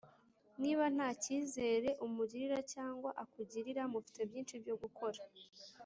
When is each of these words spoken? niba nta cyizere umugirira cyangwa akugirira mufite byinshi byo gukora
niba 0.61 0.83
nta 0.95 1.09
cyizere 1.21 1.89
umugirira 2.05 2.57
cyangwa 2.73 3.09
akugirira 3.23 3.81
mufite 3.91 4.21
byinshi 4.29 4.55
byo 4.63 4.75
gukora 4.81 5.19